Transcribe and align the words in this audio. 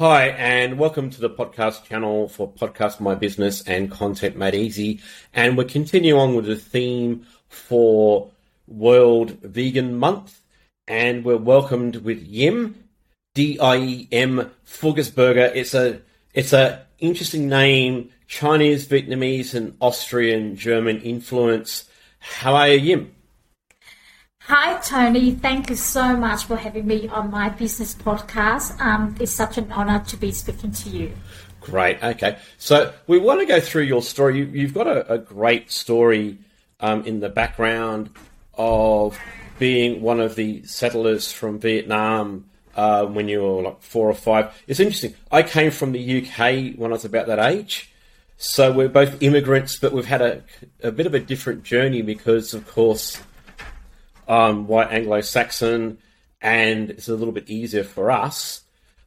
Hi, 0.00 0.30
and 0.30 0.76
welcome 0.76 1.08
to 1.10 1.20
the 1.20 1.30
podcast 1.30 1.84
channel 1.84 2.26
for 2.26 2.50
Podcast 2.50 2.98
My 2.98 3.14
Business 3.14 3.62
and 3.62 3.92
Content 3.92 4.36
Made 4.36 4.56
Easy. 4.56 5.00
And 5.32 5.56
we're 5.56 5.66
continuing 5.66 6.20
on 6.20 6.34
with 6.34 6.46
the 6.46 6.56
theme 6.56 7.24
for 7.46 8.28
World 8.66 9.38
Vegan 9.42 9.94
Month. 9.94 10.40
And 10.88 11.24
we're 11.24 11.36
welcomed 11.36 11.98
with 11.98 12.20
Yim, 12.26 12.74
D-I-E-M 13.36 14.50
Fuggersberger. 14.66 15.54
It's 15.54 15.74
a, 15.74 16.00
it's 16.32 16.52
a 16.52 16.84
interesting 16.98 17.48
name, 17.48 18.10
Chinese, 18.26 18.88
Vietnamese, 18.88 19.54
and 19.54 19.76
Austrian, 19.80 20.56
German 20.56 21.02
influence. 21.02 21.84
How 22.18 22.56
are 22.56 22.66
you, 22.66 22.80
Yim? 22.80 23.14
Hi, 24.46 24.78
Tony. 24.80 25.30
Thank 25.30 25.70
you 25.70 25.76
so 25.76 26.14
much 26.18 26.44
for 26.44 26.58
having 26.58 26.86
me 26.86 27.08
on 27.08 27.30
my 27.30 27.48
business 27.48 27.94
podcast. 27.94 28.78
Um, 28.78 29.16
it's 29.18 29.32
such 29.32 29.56
an 29.56 29.72
honor 29.72 30.04
to 30.08 30.18
be 30.18 30.32
speaking 30.32 30.70
to 30.70 30.90
you. 30.90 31.12
Great. 31.62 32.04
Okay. 32.04 32.36
So 32.58 32.92
we 33.06 33.18
want 33.18 33.40
to 33.40 33.46
go 33.46 33.58
through 33.58 33.84
your 33.84 34.02
story. 34.02 34.40
You, 34.40 34.66
have 34.66 34.74
got 34.74 34.86
a, 34.86 35.14
a, 35.14 35.16
great 35.16 35.70
story 35.70 36.36
um, 36.80 37.06
in 37.06 37.20
the 37.20 37.30
background 37.30 38.10
of 38.52 39.18
being 39.58 40.02
one 40.02 40.20
of 40.20 40.34
the 40.34 40.62
settlers 40.64 41.32
from 41.32 41.58
Vietnam 41.58 42.44
uh, 42.76 43.06
when 43.06 43.28
you 43.28 43.42
were 43.42 43.62
like 43.62 43.80
four 43.80 44.10
or 44.10 44.14
five. 44.14 44.52
It's 44.66 44.78
interesting. 44.78 45.14
I 45.32 45.42
came 45.42 45.70
from 45.70 45.92
the 45.92 46.18
UK 46.20 46.76
when 46.76 46.90
I 46.90 46.96
was 46.96 47.06
about 47.06 47.28
that 47.28 47.38
age. 47.38 47.90
So 48.36 48.70
we're 48.70 48.90
both 48.90 49.22
immigrants, 49.22 49.78
but 49.78 49.94
we've 49.94 50.04
had 50.04 50.20
a, 50.20 50.42
a 50.82 50.92
bit 50.92 51.06
of 51.06 51.14
a 51.14 51.20
different 51.20 51.62
journey 51.62 52.02
because, 52.02 52.52
of 52.52 52.68
course, 52.68 53.18
um, 54.28 54.66
white 54.66 54.90
Anglo-Saxon, 54.90 55.98
and 56.40 56.90
it's 56.90 57.08
a 57.08 57.14
little 57.14 57.32
bit 57.32 57.48
easier 57.48 57.84
for 57.84 58.10
us. 58.10 58.62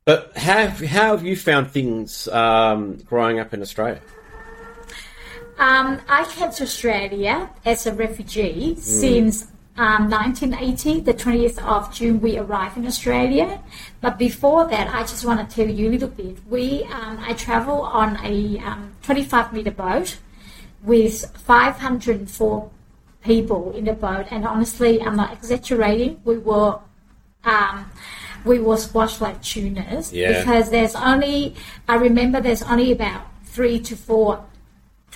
But 0.06 0.38
how, 0.38 0.68
how 0.68 1.12
have 1.12 1.26
you 1.26 1.36
found 1.36 1.72
things 1.72 2.28
um, 2.30 2.98
growing 2.98 3.40
up 3.40 3.54
in 3.54 3.62
Australia? 3.62 4.02
Um, 5.60 6.00
I 6.08 6.24
came 6.26 6.52
to 6.52 6.64
Australia 6.64 7.50
as 7.66 7.88
a 7.88 7.94
refugee 7.94 8.76
mm. 8.76 8.78
since 8.78 9.48
um, 9.78 10.10
1980, 10.10 11.02
the 11.02 11.14
20th 11.14 11.64
of 11.64 11.94
June, 11.94 12.20
we 12.20 12.38
arrived 12.38 12.78
in 12.78 12.88
Australia. 12.88 13.62
But 14.02 14.18
before 14.18 14.68
that, 14.70 14.88
I 14.94 15.02
just 15.02 15.24
want 15.24 15.48
to 15.48 15.56
tell 15.56 15.70
you 15.70 15.90
a 15.90 15.92
little 15.92 16.10
bit. 16.10 16.38
We, 16.50 16.84
um, 16.86 17.20
I 17.20 17.34
travel 17.34 17.82
on 17.82 18.18
a 18.26 18.58
um, 18.60 18.96
25 19.04 19.54
meter 19.54 19.72
boat 19.72 20.18
with 20.82 21.26
504 21.38 22.72
people 23.28 23.74
in 23.74 23.86
the 23.86 23.94
boat. 23.94 24.26
And 24.32 24.48
honestly, 24.48 25.02
I'm 25.02 25.16
not 25.16 25.34
exaggerating. 25.34 26.20
We 26.24 26.38
were 26.40 26.80
um, 27.44 27.92
we 28.46 28.60
were 28.60 28.78
squashed 28.78 29.22
like 29.22 29.42
tunas 29.44 30.12
yeah. 30.12 30.40
because 30.40 30.70
there's 30.70 30.96
only 30.96 31.54
I 31.88 31.96
remember 31.96 32.42
there's 32.42 32.64
only 32.64 32.92
about 32.92 33.22
three 33.44 33.80
to 33.82 33.96
four 33.96 34.44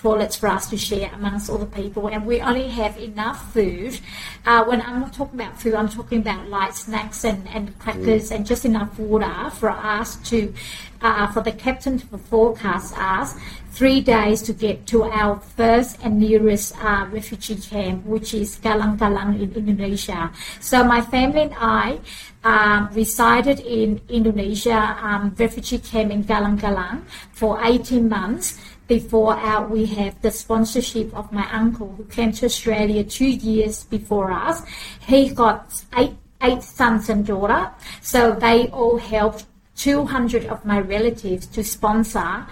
toilets 0.02 0.36
for 0.36 0.48
us 0.48 0.70
to 0.70 0.78
share 0.78 1.12
amongst 1.14 1.50
all 1.50 1.60
the 1.60 1.66
people, 1.66 2.08
and 2.08 2.26
we 2.26 2.42
only 2.42 2.68
have 2.68 2.98
enough 2.98 3.54
food. 3.54 4.00
Uh, 4.46 4.64
when 4.66 4.82
I'm 4.82 5.00
not 5.00 5.14
talking 5.14 5.40
about 5.40 5.62
food, 5.62 5.76
I'm 5.76 5.90
talking 5.90 6.20
about 6.20 6.50
light 6.50 6.74
snacks 6.74 7.24
and, 7.24 7.48
and 7.50 7.78
crackers 7.78 8.30
mm. 8.30 8.36
and 8.36 8.46
just 8.46 8.66
enough 8.66 8.98
water 8.98 9.52
for 9.52 9.70
us 9.70 10.16
to, 10.30 10.54
uh, 11.02 11.32
for 11.32 11.42
the 11.42 11.52
captain 11.52 12.00
to 12.00 12.18
forecast 12.18 12.98
us 12.98 13.36
three 13.72 14.02
days 14.02 14.42
to 14.42 14.54
get 14.54 14.86
to 14.88 15.04
our 15.04 15.40
first 15.40 15.98
and 16.04 16.20
nearest 16.20 16.76
uh, 16.84 17.08
refugee 17.12 17.56
camp, 17.56 18.06
which 18.06 18.34
is 18.34 18.58
Galang 18.58 18.98
Galang 18.98 19.40
in 19.40 19.54
Indonesia. 19.54 20.32
So 20.60 20.84
my 20.84 21.02
family 21.02 21.44
and 21.44 21.56
I 21.58 22.00
um, 22.44 22.90
resided 22.94 23.60
in 23.62 24.02
Indonesia 24.10 24.98
um, 25.02 25.34
refugee 25.38 25.80
camp 25.80 26.12
in 26.12 26.24
Galang 26.24 26.60
Galang 26.60 27.04
for 27.32 27.64
18 27.64 28.10
months 28.10 28.60
before 28.92 29.34
our, 29.36 29.66
we 29.68 29.86
have 29.86 30.22
the 30.22 30.30
sponsorship 30.30 31.16
of 31.16 31.32
my 31.32 31.50
uncle 31.54 31.96
who 31.96 32.04
came 32.04 32.34
to 32.34 32.46
Australia 32.46 33.06
two 33.06 33.32
years 33.50 33.86
before 33.86 34.34
us. 34.34 34.64
He 35.08 35.30
got 35.30 35.82
eight, 35.98 36.16
eight 36.44 36.62
sons 36.62 37.08
and 37.08 37.26
daughter. 37.26 37.72
So 38.02 38.34
they 38.34 38.68
all 38.68 38.98
helped 38.98 39.46
200 39.78 40.46
of 40.48 40.66
my 40.66 40.82
relatives 40.82 41.48
to 41.56 41.64
sponsor 41.64 42.46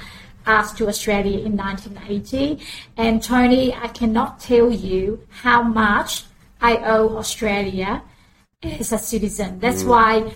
us 0.45 0.71
to 0.77 0.87
Australia 0.87 1.39
in 1.39 1.57
1980. 1.57 2.65
And 2.95 3.21
Tony, 3.21 3.73
I 3.73 3.89
cannot 3.89 4.39
tell 4.39 4.71
you 4.71 5.27
how 5.43 5.61
much 5.61 6.23
I 6.61 6.77
owe 6.77 7.17
Australia 7.17 8.01
as 8.63 8.93
a 8.93 8.97
citizen. 8.97 9.59
That's 9.59 9.83
mm. 9.83 9.89
why 9.89 10.33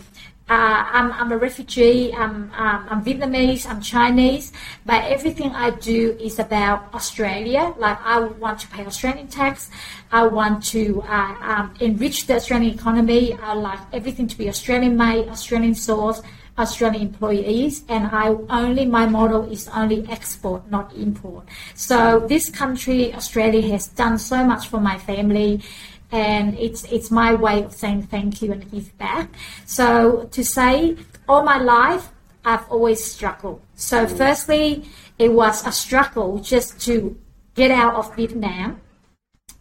uh, 0.54 0.86
I'm, 0.98 1.12
I'm, 1.14 1.32
a 1.32 1.38
refugee, 1.38 2.14
I'm, 2.14 2.52
um, 2.64 2.80
I'm 2.92 3.04
Vietnamese, 3.04 3.68
I'm 3.68 3.82
Chinese, 3.82 4.52
but 4.86 5.04
everything 5.06 5.50
I 5.56 5.72
do 5.72 6.16
is 6.22 6.38
about 6.38 6.94
Australia. 6.94 7.74
Like, 7.78 8.00
I 8.06 8.20
want 8.20 8.60
to 8.60 8.68
pay 8.68 8.86
Australian 8.86 9.28
tax, 9.28 9.72
I 10.12 10.28
want 10.28 10.64
to 10.66 11.02
uh, 11.08 11.36
um, 11.42 11.74
enrich 11.80 12.28
the 12.28 12.36
Australian 12.36 12.76
economy, 12.76 13.34
I 13.34 13.54
like 13.54 13.80
everything 13.92 14.28
to 14.28 14.38
be 14.38 14.48
Australian 14.48 14.96
made, 14.96 15.28
Australian 15.30 15.74
sourced. 15.74 16.24
Australian 16.56 17.02
employees, 17.02 17.84
and 17.90 18.06
I 18.14 18.28
only 18.62 18.86
my 18.86 19.08
model 19.08 19.52
is 19.52 19.68
only 19.70 20.06
export, 20.08 20.62
not 20.70 20.94
import. 20.94 21.46
So 21.74 22.20
this 22.30 22.52
country, 22.52 23.12
Australia, 23.16 23.64
has 23.72 23.88
done 23.88 24.20
so 24.20 24.46
much 24.46 24.68
for 24.68 24.80
my 24.80 25.00
family 25.00 25.64
and 26.14 26.54
it's 26.60 26.86
it's 26.94 27.10
my 27.10 27.34
way 27.34 27.64
of 27.64 27.74
saying 27.74 28.04
thank 28.04 28.42
you 28.42 28.54
and 28.54 28.70
give 28.72 28.96
back. 28.98 29.34
So 29.66 30.30
to 30.32 30.46
say 30.46 30.96
all 31.28 31.44
my 31.44 31.58
life 31.58 32.14
I've 32.46 32.70
always 32.70 33.04
struggled. 33.04 33.62
So 33.76 34.06
firstly, 34.06 34.86
it 35.18 35.32
was 35.32 35.66
a 35.66 35.72
struggle 35.72 36.40
just 36.40 36.80
to 36.82 37.18
get 37.56 37.72
out 37.72 37.96
of 37.96 38.16
Vietnam, 38.16 38.82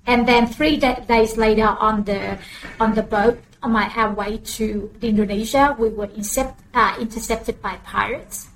and 0.07 0.27
then 0.27 0.47
three 0.47 0.77
days 0.77 1.37
later 1.37 1.67
on 1.67 2.05
the 2.05 2.39
on 2.79 2.95
the 2.95 3.03
boat 3.03 3.39
on 3.63 3.73
my 3.73 3.87
way 4.11 4.39
to 4.59 4.91
Indonesia, 5.01 5.75
we 5.79 5.89
were 5.89 6.09
incept, 6.09 6.55
uh, 6.75 6.97
intercepted 7.01 7.63
by 7.63 7.77
pirates. 7.85 8.49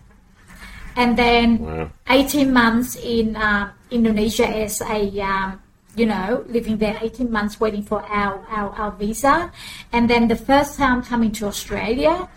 And 0.96 1.16
then 1.16 1.58
wow. 1.58 1.90
18 2.08 2.52
months 2.52 2.96
in 2.96 3.36
uh, 3.36 3.70
Indonesia 3.90 4.48
as 4.48 4.80
a 4.80 5.20
um, 5.20 5.62
you 5.96 6.06
know, 6.06 6.44
living 6.48 6.76
there 6.76 6.98
18 7.00 7.30
months 7.30 7.58
waiting 7.58 7.82
for 7.82 8.02
our, 8.02 8.44
our, 8.48 8.70
our 8.70 8.92
visa. 8.92 9.50
And 9.92 10.08
then 10.08 10.28
the 10.28 10.36
first 10.36 10.76
time 10.76 11.02
coming 11.02 11.32
to 11.32 11.46
Australia, 11.46 12.28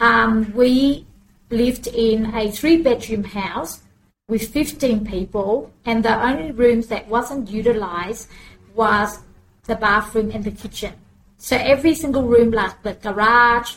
um, 0.00 0.52
we 0.54 1.06
lived 1.50 1.86
in 1.86 2.34
a 2.34 2.50
three 2.50 2.82
bedroom 2.82 3.24
house 3.24 3.82
with 4.28 4.48
15 4.52 5.06
people, 5.06 5.70
and 5.84 6.04
the 6.04 6.20
only 6.20 6.50
rooms 6.50 6.88
that 6.88 7.06
wasn't 7.08 7.48
utilized 7.48 8.28
was 8.74 9.20
the 9.64 9.76
bathroom 9.76 10.30
and 10.32 10.42
the 10.44 10.50
kitchen. 10.50 10.94
So 11.36 11.56
every 11.56 11.94
single 11.94 12.22
room, 12.22 12.50
like 12.50 12.82
the 12.82 12.94
garage, 12.94 13.76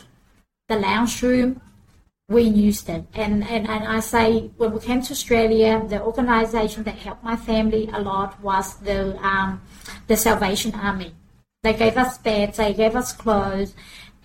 the 0.68 0.76
lounge 0.76 1.22
room, 1.22 1.60
we 2.28 2.42
used 2.42 2.88
it. 2.90 3.04
And, 3.14 3.42
and, 3.44 3.66
and 3.68 3.84
I 3.84 4.00
say, 4.00 4.50
when 4.58 4.72
we 4.72 4.80
came 4.80 5.00
to 5.02 5.12
Australia, 5.12 5.82
the 5.88 6.02
organization 6.02 6.82
that 6.84 6.96
helped 6.96 7.24
my 7.24 7.36
family 7.36 7.88
a 7.92 8.00
lot 8.00 8.40
was 8.42 8.76
the, 8.76 9.16
um, 9.26 9.62
the 10.06 10.16
Salvation 10.16 10.74
Army. 10.74 11.14
They 11.62 11.72
gave 11.72 11.96
us 11.96 12.18
beds, 12.18 12.58
they 12.58 12.74
gave 12.74 12.94
us 12.94 13.12
clothes, 13.12 13.74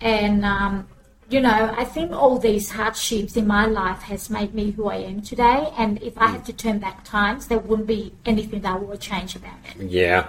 and, 0.00 0.44
um, 0.44 0.86
you 1.30 1.40
know, 1.40 1.74
I 1.76 1.84
think 1.84 2.12
all 2.12 2.38
these 2.38 2.70
hardships 2.70 3.36
in 3.36 3.46
my 3.46 3.64
life 3.64 4.02
has 4.02 4.28
made 4.28 4.54
me 4.54 4.72
who 4.72 4.88
I 4.88 4.96
am 4.96 5.22
today. 5.22 5.72
And 5.78 6.00
if 6.02 6.16
I 6.18 6.26
had 6.26 6.44
to 6.44 6.52
turn 6.52 6.78
back 6.78 7.02
times, 7.02 7.48
there 7.48 7.58
wouldn't 7.58 7.88
be 7.88 8.12
anything 8.26 8.60
that 8.60 8.80
would 8.80 9.00
change 9.00 9.34
about 9.34 9.56
it. 9.64 9.90
Yeah. 9.90 10.28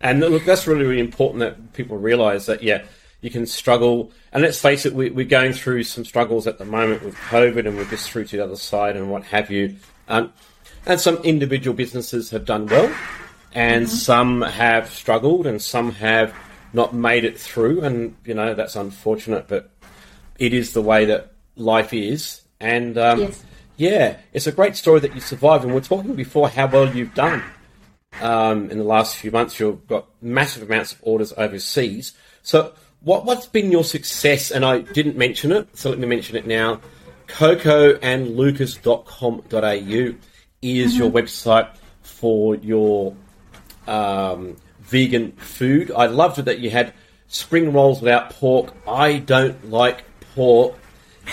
And 0.00 0.18
look, 0.18 0.44
that's 0.44 0.66
really, 0.66 0.84
really 0.84 1.00
important 1.00 1.38
that 1.40 1.72
people 1.72 1.96
realize 1.96 2.46
that, 2.46 2.62
yeah, 2.62 2.82
you 3.22 3.30
can 3.30 3.46
struggle. 3.46 4.12
And 4.32 4.42
let's 4.42 4.60
face 4.60 4.84
it, 4.84 4.94
we, 4.94 5.08
are 5.08 5.24
going 5.24 5.54
through 5.54 5.84
some 5.84 6.04
struggles 6.04 6.46
at 6.46 6.58
the 6.58 6.64
moment 6.66 7.02
with 7.02 7.14
COVID, 7.14 7.66
and 7.66 7.78
we're 7.78 7.86
just 7.86 8.10
through 8.10 8.26
to 8.26 8.36
the 8.36 8.44
other 8.44 8.56
side 8.56 8.96
and 8.96 9.10
what 9.10 9.24
have 9.24 9.50
you. 9.50 9.76
Um, 10.08 10.32
and 10.84 11.00
some 11.00 11.16
individual 11.18 11.74
businesses 11.74 12.30
have 12.30 12.44
done 12.44 12.66
well, 12.66 12.94
and 13.54 13.86
mm-hmm. 13.86 13.94
some 13.94 14.42
have 14.42 14.90
struggled, 14.90 15.46
and 15.46 15.62
some 15.62 15.92
have 15.92 16.34
not 16.72 16.94
made 16.94 17.24
it 17.24 17.38
through. 17.38 17.82
And 17.82 18.16
you 18.24 18.34
know 18.34 18.54
that's 18.54 18.76
unfortunate, 18.76 19.46
but 19.46 19.70
it 20.38 20.52
is 20.52 20.72
the 20.72 20.82
way 20.82 21.04
that 21.06 21.32
life 21.56 21.94
is. 21.94 22.42
And 22.58 22.98
um, 22.98 23.20
yes. 23.20 23.44
yeah, 23.76 24.16
it's 24.32 24.48
a 24.48 24.52
great 24.52 24.74
story 24.76 24.98
that 25.00 25.14
you 25.14 25.20
survived. 25.20 25.64
And 25.64 25.72
we're 25.72 25.80
talking 25.80 26.14
before 26.14 26.48
how 26.48 26.66
well 26.66 26.92
you've 26.92 27.14
done 27.14 27.44
um, 28.20 28.68
in 28.70 28.78
the 28.78 28.84
last 28.84 29.16
few 29.16 29.30
months. 29.30 29.60
You've 29.60 29.86
got 29.86 30.08
massive 30.20 30.64
amounts 30.64 30.94
of 30.94 30.98
orders 31.02 31.32
overseas. 31.36 32.14
So 32.42 32.72
what, 33.04 33.24
what's 33.24 33.46
been 33.46 33.72
your 33.72 33.84
success? 33.84 34.50
And 34.50 34.64
I 34.64 34.80
didn't 34.80 35.16
mention 35.16 35.52
it, 35.52 35.76
so 35.76 35.90
let 35.90 35.98
me 35.98 36.06
mention 36.06 36.36
it 36.36 36.46
now. 36.46 36.80
cocoandlucas.com.au 37.28 40.14
is 40.62 40.92
mm-hmm. 40.92 41.02
your 41.02 41.10
website 41.10 41.68
for 42.02 42.54
your 42.56 43.16
um, 43.86 44.56
vegan 44.80 45.32
food. 45.32 45.90
I 45.90 46.06
loved 46.06 46.38
it 46.38 46.46
that 46.46 46.60
you 46.60 46.70
had 46.70 46.94
spring 47.28 47.72
rolls 47.72 48.00
without 48.00 48.30
pork. 48.30 48.72
I 48.86 49.18
don't 49.18 49.70
like 49.70 50.04
pork. 50.34 50.76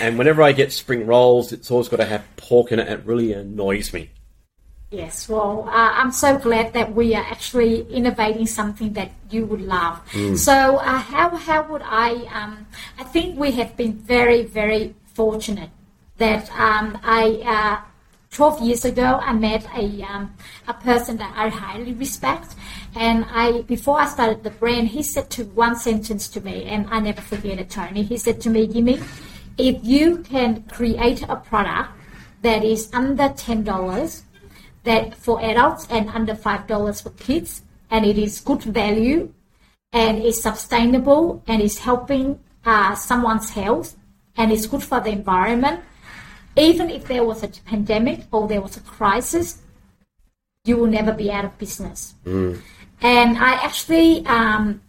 And 0.00 0.18
whenever 0.18 0.42
I 0.42 0.52
get 0.52 0.72
spring 0.72 1.06
rolls, 1.06 1.52
it's 1.52 1.70
always 1.70 1.88
got 1.88 1.98
to 1.98 2.04
have 2.04 2.24
pork 2.36 2.72
in 2.72 2.78
it. 2.78 2.88
It 2.88 3.04
really 3.04 3.32
annoys 3.32 3.92
me. 3.92 4.10
Yes, 4.90 5.28
well, 5.28 5.68
uh, 5.68 5.92
I'm 5.94 6.10
so 6.10 6.36
glad 6.36 6.72
that 6.72 6.92
we 6.92 7.14
are 7.14 7.22
actually 7.22 7.86
innovating 7.92 8.46
something 8.46 8.92
that 8.94 9.12
you 9.30 9.46
would 9.46 9.62
love. 9.62 10.02
So, 10.36 10.78
uh, 10.78 10.98
how 10.98 11.30
how 11.36 11.62
would 11.70 11.82
I? 11.84 12.26
Um, 12.34 12.66
I 12.98 13.04
think 13.04 13.38
we 13.38 13.52
have 13.52 13.76
been 13.76 13.92
very 13.92 14.42
very 14.42 14.94
fortunate 15.14 15.70
that 16.18 16.50
um, 16.58 16.98
I. 17.04 17.42
Uh, 17.46 17.86
12 18.32 18.62
years 18.62 18.84
ago, 18.84 19.18
I 19.20 19.32
met 19.32 19.66
a, 19.74 20.02
um, 20.02 20.32
a 20.68 20.74
person 20.74 21.16
that 21.16 21.32
I 21.36 21.48
highly 21.48 21.94
respect. 21.94 22.54
And 22.94 23.26
I, 23.28 23.62
before 23.62 24.00
I 24.00 24.06
started 24.06 24.44
the 24.44 24.50
brand, 24.50 24.86
he 24.86 25.02
said 25.02 25.30
to 25.30 25.46
one 25.46 25.74
sentence 25.74 26.28
to 26.28 26.40
me, 26.40 26.62
and 26.66 26.86
I 26.90 27.00
never 27.00 27.20
forget 27.20 27.58
it, 27.58 27.70
Tony. 27.70 28.04
He 28.04 28.16
said 28.16 28.40
to 28.42 28.48
me, 28.48 28.68
Gimme, 28.68 29.00
if 29.58 29.82
you 29.82 30.18
can 30.18 30.62
create 30.70 31.24
a 31.28 31.34
product 31.34 31.90
that 32.42 32.64
is 32.64 32.88
under 32.92 33.30
$10, 33.30 34.22
that 34.84 35.14
for 35.14 35.40
adults 35.42 35.86
and 35.90 36.08
under 36.10 36.34
$5 36.34 37.02
for 37.02 37.10
kids, 37.10 37.62
and 37.90 38.06
it 38.06 38.18
is 38.18 38.40
good 38.40 38.62
value, 38.62 39.32
and 39.92 40.22
is 40.22 40.42
sustainable, 40.42 41.42
and 41.46 41.60
is 41.60 41.78
helping 41.78 42.38
uh, 42.64 42.94
someone's 42.94 43.50
health, 43.50 43.96
and 44.36 44.52
is 44.52 44.66
good 44.66 44.82
for 44.82 45.00
the 45.00 45.10
environment, 45.10 45.80
even 46.56 46.90
if 46.90 47.06
there 47.06 47.24
was 47.24 47.42
a 47.42 47.48
pandemic 47.48 48.20
or 48.32 48.48
there 48.48 48.60
was 48.60 48.76
a 48.76 48.80
crisis, 48.80 49.58
you 50.64 50.76
will 50.76 50.86
never 50.86 51.12
be 51.12 51.30
out 51.30 51.44
of 51.44 51.56
business. 51.58 52.14
And 53.02 53.38
I 53.38 53.52
actually 53.64 54.26
um, 54.26 54.82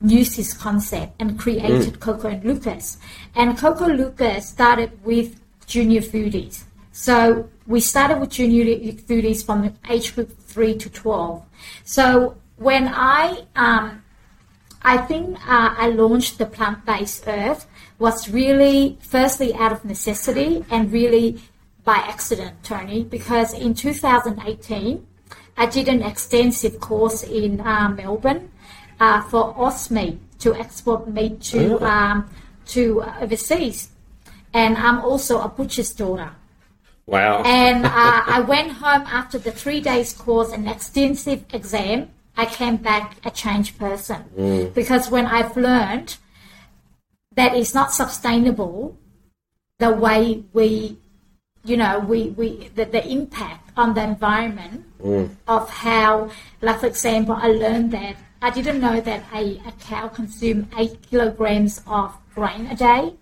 used 0.00 0.36
his 0.36 0.54
concept 0.54 1.14
and 1.20 1.38
created 1.38 1.98
Coco 2.00 2.28
and 2.28 2.44
Lucas. 2.44 2.98
And 3.34 3.56
Coco 3.58 3.86
Lucas 3.88 4.48
started 4.48 5.04
with 5.04 5.40
junior 5.66 6.00
foodies. 6.00 6.64
So 6.92 7.48
we 7.66 7.80
started 7.80 8.18
with 8.20 8.30
junior 8.30 8.64
foodies 8.92 9.44
from 9.44 9.74
age 9.88 10.14
group 10.14 10.36
3 10.38 10.76
to 10.78 10.90
12. 10.90 11.44
So 11.84 12.36
when 12.56 12.88
I 12.88 13.44
um, 13.56 14.02
I 14.82 14.96
think 14.98 15.36
uh, 15.46 15.74
I 15.76 15.88
launched 15.88 16.38
the 16.38 16.46
plant-based 16.46 17.24
earth 17.26 17.66
was 17.98 18.30
really 18.30 18.98
firstly 19.02 19.54
out 19.54 19.72
of 19.72 19.84
necessity 19.84 20.64
and 20.70 20.90
really 20.90 21.40
by 21.84 21.96
accident, 21.96 22.62
Tony, 22.62 23.04
because 23.04 23.52
in 23.52 23.74
2018 23.74 25.06
I 25.56 25.66
did 25.66 25.88
an 25.88 26.02
extensive 26.02 26.80
course 26.80 27.22
in 27.22 27.60
uh, 27.60 27.88
Melbourne 27.90 28.50
uh, 28.98 29.20
for 29.22 29.54
OSME 29.54 30.18
to 30.40 30.54
export 30.54 31.08
meat 31.08 31.40
to 31.52 31.78
Oh. 31.78 31.84
um, 31.86 32.30
to 32.66 33.02
overseas, 33.20 33.90
and 34.54 34.76
I'm 34.78 35.00
also 35.00 35.40
a 35.40 35.48
butcher's 35.48 35.90
daughter. 35.90 36.30
Wow. 37.10 37.42
And 37.44 37.84
uh, 37.84 37.90
I 38.36 38.40
went 38.46 38.70
home 38.70 39.02
after 39.02 39.36
the 39.36 39.50
three 39.50 39.80
days 39.80 40.12
course 40.12 40.52
and 40.52 40.68
extensive 40.70 41.44
exam. 41.52 42.10
I 42.36 42.46
came 42.46 42.76
back 42.76 43.16
a 43.26 43.30
changed 43.30 43.78
person 43.78 44.70
because 44.74 45.10
when 45.10 45.26
I've 45.26 45.56
learned 45.56 46.16
that 47.34 47.54
it's 47.56 47.74
not 47.74 47.92
sustainable, 47.92 48.96
the 49.78 49.90
way 49.90 50.44
we, 50.52 50.98
you 51.64 51.76
know, 51.76 51.98
we, 51.98 52.28
we 52.38 52.70
the, 52.76 52.84
the 52.84 53.04
impact 53.06 53.72
on 53.76 53.94
the 53.94 54.04
environment 54.04 54.84
of 55.48 55.68
how, 55.68 56.30
like 56.62 56.78
for 56.78 56.86
example, 56.86 57.34
I 57.34 57.48
learned 57.48 57.90
that 57.90 58.16
I 58.40 58.50
didn't 58.50 58.80
know 58.80 59.00
that 59.00 59.24
a, 59.34 59.60
a 59.66 59.72
cow 59.80 60.06
consumes 60.08 60.66
eight 60.78 61.02
kilograms 61.10 61.82
of 61.88 62.16
grain 62.34 62.66
a 62.66 62.76
day. 62.76 63.14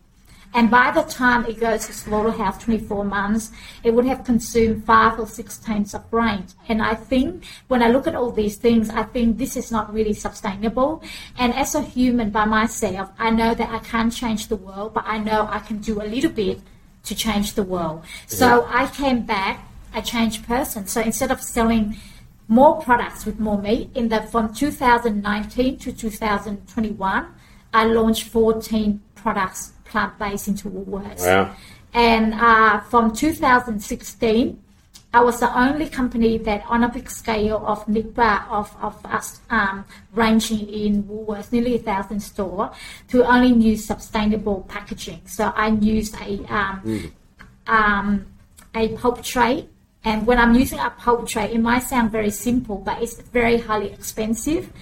And 0.55 0.71
by 0.71 0.91
the 0.91 1.03
time 1.03 1.45
it 1.45 1.61
goes 1.61 1.87
to 1.87 1.93
slaughterhouse, 1.93 2.63
24 2.65 3.05
months, 3.05 3.51
it 3.85 3.93
would 3.93 4.07
have 4.07 4.25
consumed 4.25 4.85
five 4.85 5.19
or 5.19 5.27
six 5.27 5.59
tons 5.59 5.95
of 5.95 6.11
grain. 6.11 6.47
And 6.69 6.83
I 6.83 6.95
think 6.95 7.45
when 7.69 7.83
I 7.83 7.91
look 7.91 8.07
at 8.07 8.15
all 8.15 8.31
these 8.31 8.57
things, 8.57 8.89
I 8.91 9.03
think 9.03 9.39
this 9.39 9.57
is 9.57 9.71
not 9.71 9.93
really 9.93 10.15
sustainable. 10.15 11.03
And 11.39 11.53
as 11.55 11.75
a 11.75 11.83
human 11.83 12.31
by 12.31 12.47
myself, 12.47 13.11
I 13.19 13.31
know 13.31 13.55
that 13.55 13.71
I 13.71 13.79
can't 13.81 14.13
change 14.13 14.49
the 14.49 14.57
world, 14.57 14.95
but 14.95 15.05
I 15.07 15.19
know 15.19 15.49
I 15.51 15.59
can 15.59 15.79
do 15.79 16.01
a 16.01 16.05
little 16.05 16.31
bit 16.31 16.61
to 17.05 17.15
change 17.15 17.55
the 17.55 17.63
world. 17.63 18.05
So 18.27 18.67
I 18.69 18.87
came 18.87 19.23
back 19.23 19.67
a 19.95 20.03
changed 20.03 20.47
person. 20.47 20.87
So 20.87 21.01
instead 21.01 21.31
of 21.31 21.41
selling 21.43 21.97
more 22.49 22.81
products 22.81 23.27
with 23.27 23.39
more 23.39 23.59
meat, 23.59 23.91
in 23.95 24.09
the 24.09 24.23
from 24.23 24.55
2019 24.55 25.79
to 25.79 25.93
2021, 25.93 27.27
I 27.75 27.85
launched 27.85 28.25
14 28.25 29.01
products 29.15 29.73
plant-based 29.89 30.49
into 30.49 30.71
Woolworths. 30.71 31.27
Wow. 31.27 31.55
And 31.95 32.35
uh, 32.35 32.81
from 32.81 33.15
2016, 33.15 34.63
I 35.15 35.21
was 35.21 35.41
the 35.41 35.59
only 35.59 35.89
company 35.89 36.37
that, 36.39 36.65
on 36.69 36.85
a 36.85 36.89
big 36.89 37.09
scale 37.09 37.65
of 37.67 37.89
NIPA 37.89 38.47
of, 38.51 38.77
of 38.83 39.05
us 39.07 39.41
um, 39.49 39.87
ranging 40.13 40.69
in 40.69 41.05
Woolworths, 41.05 41.51
nearly 41.51 41.77
a 41.77 41.79
thousand 41.79 42.21
store, 42.21 42.73
to 43.09 43.25
only 43.25 43.53
use 43.53 43.87
sustainable 43.87 44.67
packaging. 44.69 45.23
So 45.25 45.51
I 45.57 45.69
used 45.69 46.15
a 46.21 46.45
um, 46.53 47.13
um, 47.67 48.27
a 48.75 48.89
pulp 48.97 49.23
tray. 49.23 49.69
And 50.05 50.27
when 50.27 50.39
I'm 50.39 50.55
using 50.55 50.79
a 50.79 50.91
pulp 50.91 51.27
tray, 51.27 51.53
it 51.53 51.61
might 51.61 51.83
sound 51.83 52.13
very 52.13 52.31
simple, 52.31 52.79
but 52.79 53.03
it's 53.03 53.21
very 53.21 53.59
highly 53.59 53.93
expensive. 53.93 54.73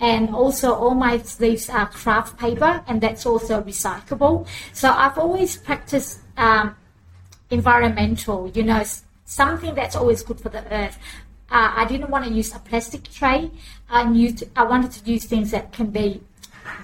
And 0.00 0.34
also, 0.34 0.74
all 0.74 0.94
my 0.94 1.18
sleeves 1.18 1.68
are 1.70 1.86
kraft 1.86 2.38
paper, 2.38 2.82
and 2.86 3.00
that's 3.00 3.26
also 3.26 3.62
recyclable. 3.62 4.46
So 4.72 4.90
I've 4.90 5.18
always 5.18 5.56
practiced 5.56 6.20
um, 6.36 6.76
environmental, 7.50 8.50
you 8.54 8.64
know, 8.64 8.82
something 9.24 9.74
that's 9.74 9.96
always 9.96 10.22
good 10.22 10.40
for 10.40 10.48
the 10.48 10.64
earth. 10.72 10.98
Uh, 11.50 11.72
I 11.76 11.84
didn't 11.86 12.10
want 12.10 12.24
to 12.26 12.32
use 12.32 12.54
a 12.54 12.58
plastic 12.58 13.10
tray. 13.10 13.50
I, 13.88 14.10
used, 14.10 14.44
I 14.56 14.64
wanted 14.64 14.92
to 14.92 15.10
use 15.10 15.24
things 15.24 15.50
that 15.52 15.72
can 15.72 15.90
be 15.90 16.22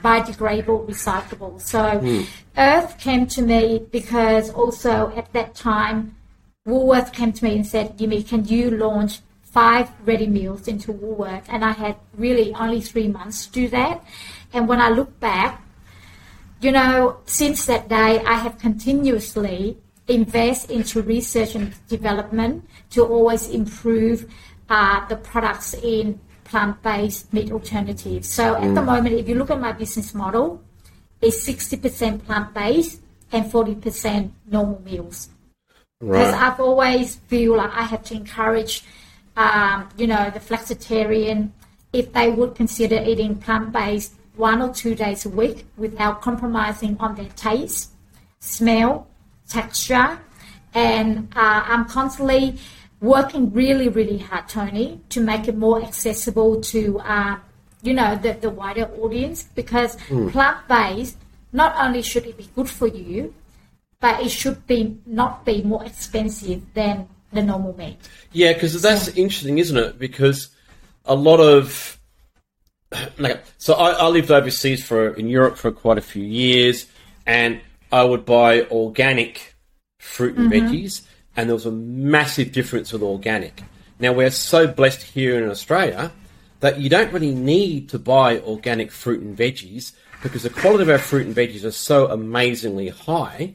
biodegradable, 0.02 0.86
recyclable. 0.86 1.60
So 1.60 2.24
Earth 2.56 2.98
came 2.98 3.26
to 3.28 3.42
me 3.42 3.86
because 3.90 4.50
also 4.50 5.12
at 5.16 5.32
that 5.32 5.54
time, 5.54 6.16
Woolworth 6.66 7.12
came 7.12 7.32
to 7.32 7.44
me 7.44 7.56
and 7.56 7.66
said, 7.66 7.98
Jimmy, 7.98 8.22
can 8.22 8.44
you 8.44 8.70
launch 8.70 9.20
five 9.52 9.90
ready 10.06 10.26
meals 10.26 10.68
into 10.68 10.92
Woolworth? 10.92 11.44
And 11.48 11.64
I 11.64 11.72
had 11.72 11.96
really 12.16 12.54
only 12.54 12.80
three 12.80 13.08
months 13.08 13.46
to 13.46 13.52
do 13.52 13.68
that. 13.68 14.04
And 14.52 14.68
when 14.68 14.80
I 14.80 14.90
look 14.90 15.18
back, 15.20 15.62
you 16.60 16.72
know, 16.72 17.18
since 17.26 17.66
that 17.66 17.88
day, 17.88 18.20
I 18.24 18.34
have 18.34 18.58
continuously 18.58 19.78
invest 20.08 20.70
into 20.70 21.02
research 21.02 21.54
and 21.54 21.74
development 21.88 22.68
to 22.90 23.04
always 23.04 23.48
improve 23.48 24.30
uh, 24.68 25.06
the 25.08 25.16
products 25.16 25.74
in 25.74 26.20
plant-based 26.44 27.32
meat 27.32 27.52
alternatives. 27.52 28.28
So 28.28 28.56
at 28.56 28.74
the 28.74 28.82
moment, 28.82 29.14
if 29.14 29.28
you 29.28 29.36
look 29.36 29.50
at 29.50 29.60
my 29.60 29.72
business 29.72 30.14
model, 30.14 30.62
it's 31.20 31.46
60% 31.48 32.24
plant-based 32.24 33.00
and 33.30 33.44
40% 33.46 34.30
normal 34.46 34.82
meals 34.82 35.28
because 36.00 36.32
Right. 36.32 36.42
I've 36.42 36.60
always 36.60 37.16
feel 37.28 37.56
like 37.56 37.70
I 37.74 37.82
have 37.82 38.02
to 38.04 38.14
encourage, 38.14 38.82
um, 39.40 39.88
you 39.96 40.06
know, 40.06 40.30
the 40.30 40.40
flexitarian 40.40 41.50
if 41.92 42.12
they 42.12 42.30
would 42.30 42.54
consider 42.54 43.02
eating 43.04 43.36
plant 43.36 43.72
based 43.72 44.14
one 44.36 44.62
or 44.62 44.72
two 44.72 44.94
days 44.94 45.26
a 45.26 45.28
week 45.28 45.66
without 45.76 46.22
compromising 46.22 46.96
on 46.98 47.14
their 47.16 47.28
taste, 47.36 47.90
smell, 48.38 49.08
texture, 49.48 50.18
and 50.72 51.28
uh, 51.34 51.62
I'm 51.66 51.84
constantly 51.86 52.56
working 53.00 53.52
really, 53.52 53.88
really 53.88 54.18
hard, 54.18 54.48
Tony, 54.48 55.00
to 55.08 55.20
make 55.20 55.48
it 55.48 55.56
more 55.56 55.82
accessible 55.82 56.60
to, 56.60 57.00
uh, 57.00 57.36
you 57.82 57.92
know, 57.92 58.14
the, 58.16 58.34
the 58.34 58.50
wider 58.50 58.84
audience 59.00 59.42
because 59.54 59.96
plant 60.30 60.68
based 60.68 61.16
not 61.52 61.74
only 61.76 62.02
should 62.02 62.26
it 62.26 62.36
be 62.36 62.48
good 62.54 62.68
for 62.68 62.86
you, 62.86 63.34
but 64.00 64.22
it 64.22 64.30
should 64.30 64.66
be 64.66 64.98
not 65.06 65.44
be 65.44 65.62
more 65.62 65.84
expensive 65.84 66.62
than 66.74 67.08
the 67.32 67.42
normal 67.42 67.76
meat. 67.76 67.96
Yeah, 68.32 68.52
because 68.52 68.80
that's 68.80 69.08
interesting, 69.08 69.58
isn't 69.58 69.76
it? 69.76 69.98
Because 69.98 70.48
a 71.04 71.14
lot 71.14 71.38
of 71.38 71.98
like, 73.18 73.42
so 73.58 73.74
I, 73.74 73.92
I 73.92 74.06
lived 74.08 74.30
overseas 74.30 74.84
for 74.84 75.14
in 75.14 75.28
Europe 75.28 75.56
for 75.56 75.70
quite 75.70 75.98
a 75.98 76.02
few 76.02 76.24
years, 76.24 76.86
and 77.26 77.60
I 77.92 78.04
would 78.04 78.24
buy 78.24 78.62
organic 78.64 79.54
fruit 79.98 80.36
and 80.36 80.50
mm-hmm. 80.50 80.68
veggies, 80.68 81.02
and 81.36 81.48
there 81.48 81.54
was 81.54 81.66
a 81.66 81.72
massive 81.72 82.52
difference 82.52 82.92
with 82.92 83.02
organic. 83.02 83.62
Now 83.98 84.12
we're 84.12 84.30
so 84.30 84.66
blessed 84.66 85.02
here 85.02 85.42
in 85.42 85.50
Australia 85.50 86.10
that 86.60 86.78
you 86.80 86.88
don't 86.88 87.12
really 87.12 87.34
need 87.34 87.88
to 87.90 87.98
buy 87.98 88.38
organic 88.40 88.90
fruit 88.90 89.20
and 89.20 89.36
veggies 89.36 89.92
because 90.22 90.42
the 90.42 90.50
quality 90.50 90.82
of 90.82 90.88
our 90.90 90.98
fruit 90.98 91.26
and 91.26 91.34
veggies 91.34 91.64
are 91.64 91.70
so 91.70 92.08
amazingly 92.08 92.88
high. 92.88 93.54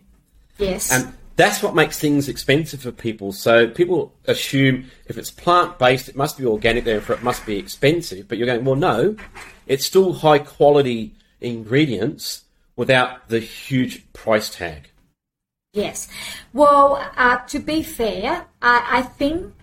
Yes. 0.57 0.91
And 0.91 1.13
that's 1.35 1.61
what 1.61 1.75
makes 1.75 1.99
things 1.99 2.29
expensive 2.29 2.81
for 2.81 2.91
people. 2.91 3.31
So 3.31 3.67
people 3.67 4.13
assume 4.25 4.89
if 5.07 5.17
it's 5.17 5.31
plant 5.31 5.77
based, 5.77 6.07
it 6.07 6.15
must 6.15 6.37
be 6.37 6.45
organic, 6.45 6.85
therefore 6.85 7.15
it 7.15 7.23
must 7.23 7.45
be 7.45 7.57
expensive. 7.57 8.27
But 8.27 8.37
you're 8.37 8.47
going, 8.47 8.63
well, 8.63 8.75
no, 8.75 9.15
it's 9.67 9.85
still 9.85 10.13
high 10.13 10.39
quality 10.39 11.13
ingredients 11.41 12.43
without 12.75 13.29
the 13.29 13.39
huge 13.39 14.11
price 14.13 14.49
tag. 14.49 14.89
Yes. 15.73 16.07
Well, 16.53 17.05
uh, 17.17 17.37
to 17.47 17.59
be 17.59 17.83
fair, 17.83 18.45
I, 18.61 18.87
I 18.89 19.01
think 19.01 19.53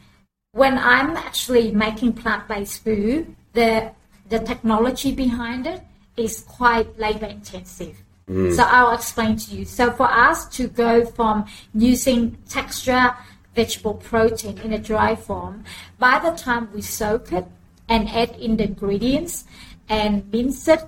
when 0.52 0.76
I'm 0.76 1.16
actually 1.16 1.72
making 1.72 2.12
plant-based 2.12 2.84
food, 2.84 3.34
the 3.54 3.92
the 4.28 4.38
technology 4.38 5.12
behind 5.12 5.66
it 5.66 5.82
is 6.16 6.40
quite 6.40 6.98
labor 6.98 7.26
intensive. 7.26 8.02
So 8.28 8.62
I'll 8.62 8.94
explain 8.94 9.36
to 9.36 9.54
you. 9.54 9.64
So 9.64 9.90
for 9.90 10.10
us 10.10 10.48
to 10.56 10.68
go 10.68 11.04
from 11.04 11.46
using 11.74 12.38
texture 12.48 13.14
vegetable 13.54 13.94
protein 13.94 14.58
in 14.58 14.72
a 14.72 14.78
dry 14.78 15.14
form, 15.16 15.64
by 15.98 16.18
the 16.18 16.30
time 16.30 16.68
we 16.72 16.82
soak 16.82 17.32
it 17.32 17.46
and 17.88 18.08
add 18.08 18.30
in 18.36 18.56
the 18.56 18.64
ingredients 18.64 19.44
and 19.88 20.30
mince 20.32 20.68
it, 20.68 20.84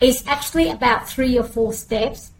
it's 0.00 0.26
actually 0.26 0.70
about 0.70 1.08
three 1.08 1.38
or 1.38 1.44
four 1.44 1.72
steps. 1.72 2.32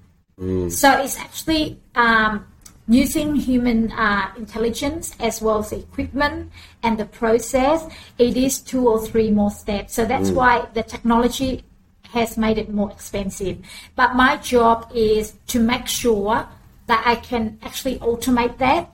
So 0.70 0.90
it's 1.00 1.18
actually 1.18 1.78
um, 1.94 2.46
using 2.88 3.36
human 3.36 3.92
uh, 3.92 4.32
intelligence 4.36 5.14
as 5.20 5.40
well 5.40 5.60
as 5.60 5.72
equipment 5.72 6.50
and 6.82 6.98
the 6.98 7.04
process. 7.06 7.86
It 8.18 8.36
is 8.36 8.60
two 8.60 8.88
or 8.88 9.04
three 9.06 9.30
more 9.30 9.50
steps. 9.50 9.94
So 9.94 10.04
that's 10.04 10.30
why 10.30 10.66
the 10.74 10.82
technology 10.82 11.64
has 12.12 12.36
made 12.36 12.58
it 12.58 12.68
more 12.72 12.90
expensive. 12.90 13.58
But 13.96 14.14
my 14.14 14.36
job 14.36 14.90
is 14.94 15.34
to 15.48 15.58
make 15.60 15.86
sure 15.86 16.46
that 16.86 17.02
I 17.06 17.16
can 17.16 17.58
actually 17.62 17.98
automate 17.98 18.58
that 18.58 18.90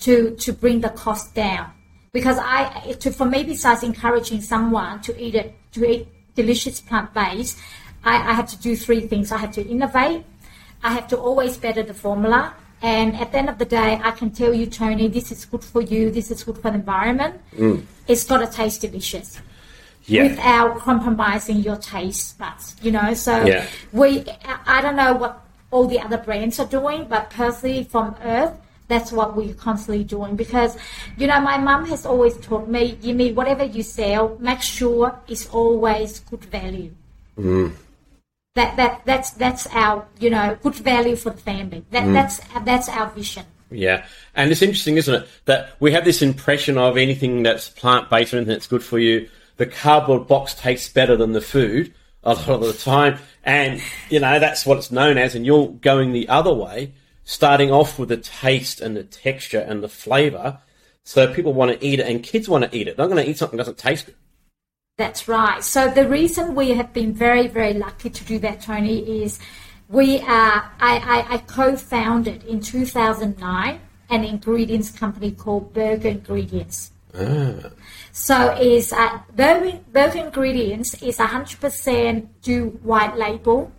to 0.00 0.36
to 0.36 0.52
bring 0.52 0.80
the 0.80 0.90
cost 0.90 1.34
down. 1.34 1.72
Because 2.12 2.38
I, 2.38 2.94
to, 3.00 3.10
for 3.10 3.26
me, 3.26 3.44
besides 3.44 3.82
encouraging 3.82 4.40
someone 4.40 5.00
to 5.02 5.12
eat 5.22 5.34
it, 5.34 5.54
to 5.72 5.84
eat 5.84 6.08
delicious 6.34 6.80
plant 6.80 7.12
based, 7.12 7.58
I, 8.02 8.30
I 8.30 8.32
have 8.32 8.48
to 8.48 8.58
do 8.58 8.76
three 8.76 9.02
things. 9.10 9.30
I 9.30 9.38
have 9.38 9.52
to 9.52 9.66
innovate. 9.66 10.24
I 10.82 10.92
have 10.92 11.06
to 11.08 11.16
always 11.18 11.56
better 11.56 11.82
the 11.82 11.94
formula. 11.94 12.54
And 12.80 13.16
at 13.16 13.32
the 13.32 13.38
end 13.38 13.48
of 13.50 13.58
the 13.58 13.64
day, 13.64 14.00
I 14.02 14.12
can 14.12 14.30
tell 14.30 14.54
you, 14.54 14.66
Tony, 14.66 15.08
this 15.08 15.32
is 15.32 15.44
good 15.44 15.64
for 15.64 15.82
you. 15.82 16.10
This 16.10 16.30
is 16.30 16.44
good 16.44 16.56
for 16.56 16.70
the 16.70 16.76
environment. 16.76 17.40
Mm. 17.56 17.84
It's 18.06 18.24
got 18.24 18.38
to 18.38 18.46
taste 18.46 18.80
delicious 18.82 19.40
Yeah. 20.08 20.22
without 20.24 20.78
compromising 20.78 21.58
your 21.58 21.76
taste 21.76 22.38
buds. 22.38 22.74
You 22.82 22.92
know, 22.92 23.14
so 23.14 23.44
Yeah. 23.44 23.66
we. 23.92 24.24
I 24.66 24.80
don't 24.80 24.96
know 24.96 25.12
what 25.12 25.44
all 25.70 25.86
the 25.86 26.00
other 26.00 26.18
brands 26.18 26.58
are 26.58 26.66
doing, 26.66 27.04
but 27.08 27.30
personally, 27.30 27.84
from 27.84 28.16
Earth, 28.24 28.54
that's 28.88 29.12
what 29.12 29.36
we're 29.36 29.54
constantly 29.54 30.02
doing 30.02 30.34
because, 30.34 30.76
you 31.18 31.26
know, 31.26 31.40
my 31.40 31.58
mum 31.58 31.84
has 31.86 32.06
always 32.06 32.36
taught 32.38 32.68
me, 32.68 32.96
Yimi, 33.02 33.34
whatever 33.34 33.64
you 33.64 33.82
sell, 33.82 34.36
make 34.40 34.62
sure 34.62 35.20
it's 35.28 35.46
always 35.50 36.20
good 36.20 36.44
value. 36.46 36.90
Mm. 37.38 37.72
That 38.54 38.76
that 38.76 39.02
that's 39.04 39.30
that's 39.32 39.68
our 39.68 40.04
you 40.18 40.30
know 40.30 40.58
good 40.60 40.74
value 40.74 41.14
for 41.14 41.30
the 41.30 41.38
family. 41.38 41.84
That 41.92 42.04
mm. 42.04 42.12
that's 42.12 42.40
that's 42.64 42.88
our 42.88 43.08
vision. 43.10 43.44
Yeah, 43.70 44.04
and 44.34 44.50
it's 44.50 44.62
interesting, 44.62 44.96
isn't 44.96 45.14
it, 45.14 45.28
that 45.44 45.76
we 45.78 45.92
have 45.92 46.04
this 46.04 46.22
impression 46.22 46.76
of 46.78 46.96
anything 46.96 47.44
that's 47.44 47.68
plant 47.68 48.10
based 48.10 48.32
or 48.32 48.38
anything 48.38 48.54
that's 48.54 48.66
good 48.66 48.82
for 48.82 48.98
you. 48.98 49.28
The 49.58 49.66
cardboard 49.66 50.26
box 50.26 50.54
tastes 50.54 50.88
better 50.88 51.16
than 51.16 51.32
the 51.32 51.40
food 51.40 51.92
a 52.24 52.34
lot 52.34 52.48
of 52.48 52.60
the 52.60 52.72
time, 52.72 53.18
and 53.44 53.80
you 54.10 54.20
know 54.20 54.38
that's 54.38 54.66
what 54.66 54.78
it's 54.78 54.90
known 54.90 55.18
as. 55.18 55.34
And 55.34 55.46
you're 55.46 55.68
going 55.68 56.12
the 56.12 56.28
other 56.28 56.52
way, 56.52 56.92
starting 57.24 57.70
off 57.70 57.98
with 57.98 58.08
the 58.08 58.16
taste 58.16 58.80
and 58.80 58.96
the 58.96 59.04
texture 59.04 59.60
and 59.60 59.82
the 59.82 59.88
flavour, 59.88 60.58
so 61.04 61.32
people 61.32 61.52
want 61.52 61.72
to 61.72 61.86
eat 61.86 62.00
it, 62.00 62.06
and 62.06 62.22
kids 62.22 62.48
want 62.48 62.64
to 62.64 62.76
eat 62.76 62.88
it. 62.88 62.96
They're 62.96 63.06
not 63.06 63.14
going 63.14 63.24
to 63.24 63.30
eat 63.30 63.38
something 63.38 63.56
that 63.56 63.64
doesn't 63.64 63.78
taste 63.78 64.06
good. 64.06 64.14
That's 64.96 65.28
right. 65.28 65.62
So 65.62 65.88
the 65.88 66.08
reason 66.08 66.54
we 66.56 66.70
have 66.70 66.92
been 66.92 67.12
very, 67.12 67.46
very 67.46 67.72
lucky 67.72 68.10
to 68.10 68.24
do 68.24 68.38
that, 68.40 68.60
Tony, 68.60 69.22
is 69.22 69.38
we 69.88 70.18
are. 70.20 70.70
I, 70.80 71.24
I, 71.30 71.34
I 71.34 71.38
co-founded 71.38 72.44
in 72.44 72.60
2009 72.60 73.80
an 74.10 74.24
ingredients 74.24 74.90
company 74.90 75.30
called 75.30 75.72
Burger 75.72 76.08
Ingredients. 76.08 76.92
So 78.12 78.56
is 78.60 78.92
uh, 78.92 79.20
Burger, 79.34 79.80
Burger 79.92 80.18
Ingredients 80.18 81.02
is 81.02 81.18
100% 81.18 82.26
do 82.42 82.78
white 82.82 83.16
label 83.16 83.72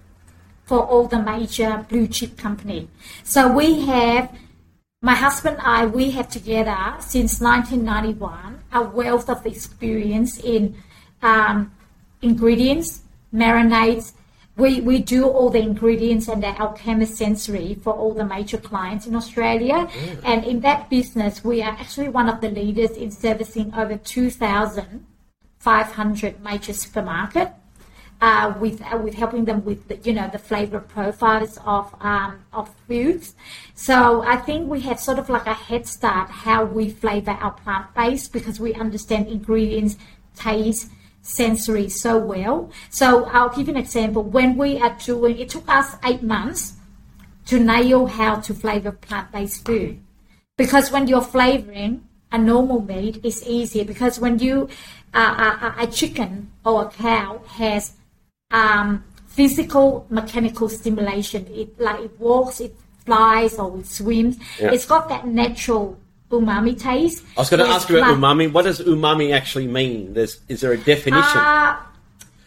for 0.66 0.86
all 0.86 1.08
the 1.08 1.22
major 1.22 1.86
blue 1.90 2.08
chip 2.08 2.38
company. 2.38 2.90
So 3.24 3.52
we 3.52 3.86
have 3.86 4.32
my 5.02 5.16
husband 5.16 5.58
and 5.58 5.66
I, 5.66 5.86
we 5.86 6.12
have 6.12 6.30
together 6.30 6.78
since 7.00 7.40
1991 7.42 8.64
a 8.74 8.84
wealth 8.84 9.30
of 9.30 9.46
experience 9.46 10.40
in 10.40 10.76
um, 11.22 11.72
ingredients, 12.22 13.02
marinades. 13.34 14.14
We, 14.60 14.82
we 14.82 15.02
do 15.02 15.28
all 15.28 15.50
the 15.50 15.60
ingredients 15.60 16.28
and 16.28 16.44
the 16.44 16.50
alchemist 16.60 17.16
sensory 17.16 17.80
for 17.84 17.94
all 17.94 18.14
the 18.14 18.26
major 18.26 18.58
clients 18.58 19.08
in 19.08 19.16
Australia. 19.16 19.88
And 20.24 20.44
in 20.44 20.60
that 20.62 20.90
business, 20.90 21.44
we 21.44 21.62
are 21.62 21.72
actually 21.72 22.10
one 22.10 22.28
of 22.28 22.42
the 22.42 22.50
leaders 22.50 22.90
in 22.92 23.12
servicing 23.12 23.72
over 23.74 23.96
2,500 23.98 26.44
major 26.44 26.74
supermarket 26.74 27.54
uh, 28.22 28.54
with 28.60 28.82
uh, 28.82 28.98
with 28.98 29.14
helping 29.14 29.46
them 29.46 29.64
with 29.64 29.88
the, 29.88 29.98
you 29.98 30.14
know 30.14 30.30
the 30.32 30.40
flavor 30.40 30.80
profiles 30.80 31.58
of 31.66 31.94
um, 32.02 32.44
of 32.52 32.70
foods. 32.88 33.36
So 33.76 34.24
I 34.24 34.38
think 34.38 34.70
we 34.70 34.82
have 34.82 35.00
sort 35.00 35.20
of 35.20 35.30
like 35.30 35.48
a 35.48 35.54
head 35.54 35.88
start 35.88 36.30
how 36.30 36.66
we 36.66 36.90
flavor 36.90 37.32
our 37.32 37.52
plant 37.52 37.94
based 37.96 38.34
because 38.34 38.60
we 38.60 38.74
understand 38.74 39.28
ingredients, 39.28 39.98
taste, 40.36 40.90
sensory 41.30 41.88
so 41.90 42.18
well. 42.18 42.72
So 42.90 43.26
I'll 43.26 43.50
give 43.56 43.68
you 43.68 43.74
an 43.76 43.80
example. 43.80 44.24
When 44.24 44.58
we 44.58 44.80
are 44.80 44.96
doing, 45.06 45.38
it 45.38 45.50
took 45.50 45.68
us 45.70 45.96
eight 46.04 46.24
months 46.24 46.74
to 47.46 47.60
nail 47.60 48.06
how 48.06 48.36
to 48.36 48.54
flavor 48.54 48.92
plant 48.92 49.32
based 49.32 49.66
food 49.66 50.00
because 50.58 50.92
when 50.92 51.08
you're 51.08 51.22
flavoring 51.38 52.04
a 52.32 52.38
normal 52.38 52.80
meat 52.82 53.20
it's 53.24 53.42
easier 53.48 53.84
because 53.84 54.20
when 54.20 54.38
you 54.38 54.70
uh, 55.16 55.74
a, 55.80 55.84
a 55.84 55.88
chicken 55.88 56.52
or 56.64 56.84
a 56.86 56.90
cow 56.92 57.42
has 57.48 57.94
um, 58.52 59.04
physical 59.26 60.06
mechanical 60.10 60.70
stimulation 60.70 61.48
it 61.62 61.80
like 61.80 62.00
it 62.02 62.20
walks 62.20 62.60
it 62.60 62.76
flies 63.06 63.58
or 63.58 63.80
it 63.80 63.88
swims 63.88 64.38
Yeah. 64.60 64.72
it's 64.74 64.86
got 64.86 65.10
that 65.10 65.26
natural 65.26 65.98
umami 66.30 66.78
taste 66.78 67.24
I 67.38 67.42
was 67.42 67.50
going 67.50 67.66
to 67.66 67.70
ask 67.70 67.90
you 67.90 67.98
about 67.98 68.16
umami. 68.18 68.52
What 68.52 68.64
does 68.66 68.80
umami 68.80 69.34
actually 69.34 69.68
mean? 69.68 70.14
There's, 70.14 70.40
is 70.48 70.62
there 70.62 70.74
a 70.74 70.78
definition? 70.78 71.38
uh, 71.42 71.78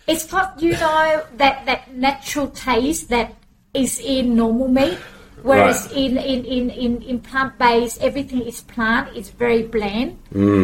it's 0.07 0.27
got 0.27 0.61
you 0.61 0.73
know 0.73 1.23
that 1.37 1.67
that 1.67 1.95
natural 1.95 2.49
taste 2.49 3.09
that 3.11 3.35
is 3.75 4.01
in 4.01 4.35
normal 4.37 4.69
meat. 4.69 4.99
Whereas 5.43 5.89
Right. 5.89 5.97
in, 5.97 6.19
in, 6.19 6.45
in, 6.45 6.71
in, 6.71 7.03
in 7.03 7.19
plant 7.19 7.59
based, 7.59 8.01
everything 8.01 8.43
is 8.43 8.61
plant, 8.63 9.17
it's 9.17 9.31
very 9.31 9.63
bland. 9.65 10.19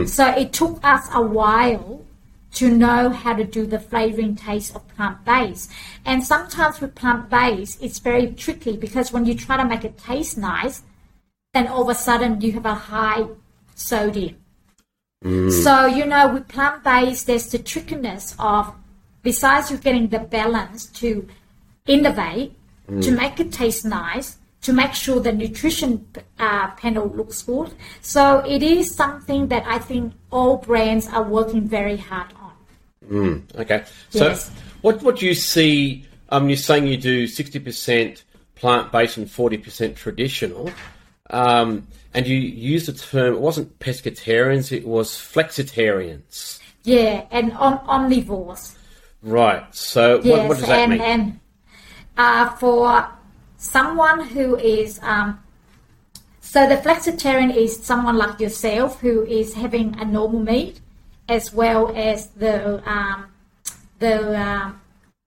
So 0.08 0.28
it 0.28 0.52
took 0.52 0.78
us 0.84 1.08
a 1.12 1.20
while 1.20 2.04
to 2.54 2.70
know 2.70 3.10
how 3.10 3.34
to 3.34 3.44
do 3.44 3.66
the 3.66 3.80
flavoring 3.80 4.36
taste 4.36 4.76
of 4.76 4.86
plant 4.94 5.24
based. 5.24 5.70
And 6.04 6.22
sometimes 6.22 6.80
with 6.80 6.94
plant 6.94 7.28
based, 7.28 7.82
it's 7.82 7.98
very 7.98 8.28
tricky 8.34 8.76
because 8.76 9.12
when 9.12 9.24
you 9.26 9.34
try 9.34 9.56
to 9.56 9.64
make 9.64 9.84
it 9.84 9.98
taste 9.98 10.38
nice, 10.38 10.82
then 11.58 11.66
all 11.66 11.82
of 11.82 11.88
a 11.88 11.94
sudden 11.94 12.40
you 12.40 12.52
have 12.52 12.66
a 12.66 12.74
high 12.74 13.24
sodium. 13.74 14.36
So, 15.64 15.86
you 15.86 16.06
know, 16.06 16.32
with 16.32 16.46
plant 16.46 16.84
based, 16.84 17.26
there's 17.26 17.48
the 17.50 17.58
trickiness 17.58 18.36
of, 18.38 18.72
besides 19.24 19.68
you 19.70 19.76
getting 19.76 20.06
the 20.08 20.20
balance 20.20 20.86
to 21.00 21.26
innovate, 21.86 22.52
to 22.86 23.10
make 23.10 23.40
it 23.40 23.52
taste 23.52 23.84
nice, 23.84 24.36
to 24.62 24.72
make 24.72 24.92
sure 24.94 25.18
the 25.18 25.32
nutrition 25.32 26.06
uh, 26.38 26.68
panel 26.82 27.08
looks 27.08 27.42
good. 27.42 27.72
So, 28.00 28.44
it 28.46 28.62
is 28.62 28.94
something 28.94 29.48
that 29.48 29.64
I 29.66 29.78
think 29.78 30.12
all 30.30 30.58
brands 30.58 31.08
are 31.08 31.24
working 31.24 31.66
very 31.66 31.96
hard 31.96 32.32
on. 32.40 33.44
Okay. 33.56 33.84
So, 34.10 34.26
Yes. 34.28 34.50
what 34.82 35.02
what 35.02 35.16
do 35.18 35.26
you 35.26 35.34
see? 35.34 36.04
Um, 36.28 36.48
you're 36.48 36.56
saying 36.56 36.86
you 36.86 36.96
do 36.96 37.26
sixty 37.26 37.58
percent 37.58 38.22
plant 38.54 38.92
based 38.92 39.16
and 39.16 39.28
forty 39.28 39.58
percent 39.58 39.96
traditional, 39.96 40.70
um, 41.30 41.86
and 42.14 42.26
you 42.26 42.36
use 42.36 42.86
the 42.86 42.92
term. 42.92 43.34
It 43.34 43.40
wasn't 43.40 43.78
pescatarians; 43.78 44.72
it 44.72 44.86
was 44.86 45.10
flexitarians. 45.10 46.58
Yeah, 46.84 47.26
and 47.30 47.52
om- 47.52 47.78
omnivores. 47.86 48.74
Right. 49.22 49.62
So, 49.74 50.16
what, 50.16 50.24
Yes, 50.24 50.48
what 50.48 50.58
does 50.58 50.66
that 50.66 50.78
and, 50.78 50.92
mean? 50.92 51.00
and 51.00 51.40
uh, 52.16 52.50
for 52.56 53.08
someone 53.56 54.20
who 54.28 54.56
is, 54.56 55.00
um, 55.02 55.42
so 56.40 56.68
the 56.68 56.76
flexitarian 56.76 57.54
is 57.54 57.82
someone 57.82 58.16
like 58.16 58.40
yourself 58.40 59.00
who 59.00 59.24
is 59.24 59.54
having 59.54 59.98
a 60.00 60.04
normal 60.04 60.40
meat, 60.40 60.80
as 61.28 61.52
well 61.52 61.92
as 61.94 62.28
the 62.28 62.82
um, 62.88 63.26
the 63.98 64.40
um, 64.40 64.80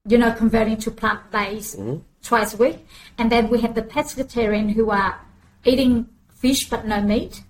you 0.08 0.18
know 0.18 0.32
converting 0.34 0.78
to 0.78 0.92
plant 0.92 1.20
based 1.32 1.80
twice 2.24 2.54
a 2.54 2.58
week, 2.58 2.88
and 3.18 3.32
then 3.32 3.50
we 3.50 3.62
have 3.62 3.76
the 3.76 3.82
pescatarian 3.84 4.72
who 4.72 4.90
are 4.90 5.20
eating 5.66 6.08
fish 6.30 6.70
but 6.70 6.86
no 6.86 7.02
meat. 7.02 7.44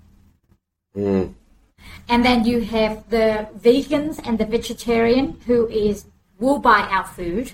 And 0.96 2.26
then 2.26 2.46
you 2.46 2.62
have 2.62 3.10
the 3.10 3.48
vegans 3.58 4.20
and 4.26 4.38
the 4.38 4.46
vegetarian 4.46 5.40
who 5.46 5.68
is 5.68 6.06
will 6.40 6.60
buy 6.60 6.82
our 6.90 7.06
food, 7.06 7.54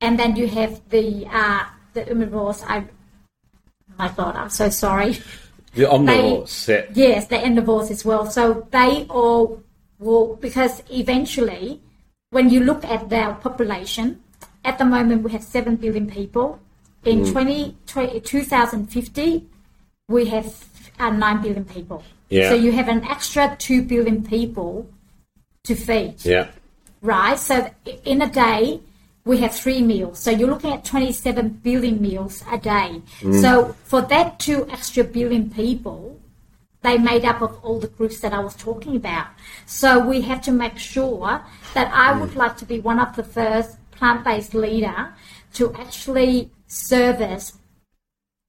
and 0.00 0.18
then 0.18 0.36
you 0.36 0.46
have 0.48 0.80
the 0.90 1.26
uh, 1.26 1.64
the 1.94 2.02
omnivores. 2.04 2.62
I 2.66 2.84
my 3.98 4.08
God, 4.08 4.36
I'm 4.36 4.50
so 4.50 4.68
sorry. 4.68 5.18
The 5.74 5.84
omnivores. 5.84 6.68
yeah. 6.68 6.84
Yes, 6.92 7.28
the 7.28 7.36
omnivores 7.36 7.90
as 7.90 8.04
well. 8.04 8.30
So 8.30 8.68
they 8.70 9.06
all 9.08 9.62
will, 9.98 10.36
because 10.36 10.82
eventually, 10.90 11.80
when 12.28 12.50
you 12.50 12.60
look 12.60 12.84
at 12.84 13.08
their 13.08 13.32
population, 13.32 14.20
at 14.64 14.76
the 14.76 14.84
moment 14.84 15.22
we 15.22 15.32
have 15.32 15.42
7 15.42 15.76
billion 15.76 16.10
people. 16.10 16.60
In 17.04 17.24
20, 17.24 17.74
20 17.86 18.20
2050, 18.20 19.48
we 20.12 20.26
have 20.26 20.46
uh, 21.00 21.10
9 21.10 21.42
billion 21.42 21.64
people. 21.64 22.04
Yeah. 22.28 22.50
So 22.50 22.54
you 22.54 22.72
have 22.72 22.88
an 22.88 23.02
extra 23.04 23.56
2 23.58 23.82
billion 23.82 24.22
people 24.22 24.86
to 25.64 25.74
feed 25.74 26.16
Yeah. 26.24 26.48
right? 27.00 27.38
So 27.38 27.70
in 28.04 28.22
a 28.22 28.30
day, 28.30 28.80
we 29.24 29.38
have 29.38 29.54
three 29.54 29.82
meals. 29.82 30.18
So 30.18 30.30
you're 30.30 30.48
looking 30.48 30.72
at 30.72 30.84
27 30.84 31.48
billion 31.62 32.00
meals 32.02 32.42
a 32.50 32.58
day. 32.58 33.02
So 33.40 33.74
for 33.84 34.02
that 34.02 34.40
two 34.40 34.68
extra 34.68 35.04
billion 35.04 35.48
people, 35.50 36.18
they 36.82 36.98
made 36.98 37.24
up 37.24 37.40
of 37.40 37.56
all 37.62 37.78
the 37.78 37.86
groups 37.86 38.18
that 38.20 38.32
I 38.32 38.40
was 38.40 38.54
talking 38.56 38.96
about. 38.96 39.28
So 39.66 40.04
we 40.04 40.22
have 40.22 40.42
to 40.42 40.50
make 40.52 40.76
sure 40.76 41.40
that 41.74 41.88
I 41.94 42.18
would 42.18 42.34
like 42.34 42.56
to 42.56 42.64
be 42.64 42.80
one 42.80 42.98
of 42.98 43.14
the 43.14 43.22
first 43.22 43.76
plant-based 43.92 44.54
leader 44.54 45.14
to 45.54 45.72
actually 45.74 46.50
service, 46.66 47.52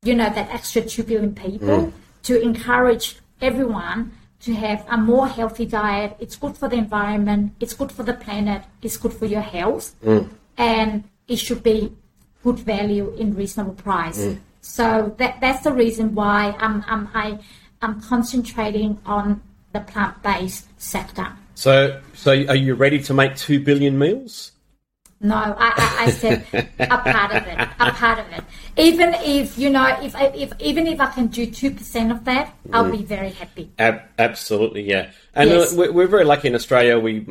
you 0.03 0.15
know, 0.15 0.29
that 0.29 0.49
extra 0.53 0.81
two 0.81 1.03
billion 1.03 1.33
people 1.33 1.67
mm. 1.67 1.91
to 2.23 2.41
encourage 2.41 3.17
everyone 3.41 4.11
to 4.41 4.53
have 4.53 4.85
a 4.89 4.97
more 4.97 5.27
healthy 5.27 5.65
diet. 5.65 6.15
It's 6.19 6.35
good 6.35 6.57
for 6.57 6.67
the 6.67 6.75
environment. 6.75 7.53
It's 7.59 7.73
good 7.73 7.91
for 7.91 8.03
the 8.03 8.13
planet. 8.13 8.63
It's 8.81 8.97
good 8.97 9.13
for 9.13 9.25
your 9.25 9.41
health, 9.41 9.95
mm. 10.03 10.29
and 10.57 11.03
it 11.27 11.37
should 11.37 11.63
be 11.63 11.95
good 12.43 12.59
value 12.59 13.13
in 13.15 13.35
reasonable 13.35 13.75
price. 13.75 14.19
Mm. 14.19 14.39
So 14.61 15.13
that 15.17 15.39
that's 15.41 15.63
the 15.63 15.73
reason 15.73 16.15
why 16.15 16.55
I'm 16.59 16.83
I'm 16.87 17.09
I, 17.13 17.39
I'm 17.81 18.01
concentrating 18.01 18.99
on 19.05 19.41
the 19.73 19.81
plant-based 19.81 20.67
sector. 20.79 21.27
So, 21.55 22.01
so 22.13 22.31
are 22.31 22.55
you 22.55 22.73
ready 22.73 22.99
to 23.03 23.13
make 23.13 23.35
two 23.35 23.59
billion 23.59 23.97
meals? 23.97 24.52
No, 25.25 25.35
I, 25.35 25.53
I, 25.57 26.03
I 26.03 26.09
said 26.11 26.45
a 26.79 26.97
part 26.97 27.31
of 27.33 27.47
it, 27.47 27.57
a 27.79 27.91
part 27.91 28.19
of 28.19 28.29
it. 28.33 28.43
Even 28.77 29.13
if 29.13 29.57
you 29.57 29.69
know, 29.69 29.85
if 30.01 30.13
I, 30.17 30.25
if 30.27 30.51
even 30.59 30.85
if 30.85 30.99
I 30.99 31.07
can 31.07 31.27
do 31.27 31.45
two 31.45 31.71
percent 31.71 32.11
of 32.11 32.25
that, 32.25 32.53
I'll 32.73 32.91
be 32.91 33.03
very 33.03 33.29
happy. 33.31 33.71
Ab- 33.79 34.01
absolutely, 34.19 34.81
yeah. 34.83 35.11
And 35.33 35.49
Yes. 35.49 35.71
uh, 35.73 35.77
we're, 35.77 35.91
we're 35.93 36.07
very 36.07 36.25
lucky 36.25 36.49
in 36.49 36.55
Australia. 36.55 36.99
We 36.99 37.25